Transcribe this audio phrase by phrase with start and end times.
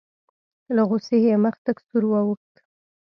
[0.75, 2.53] له غوسې یې مخ تک سور واوښت.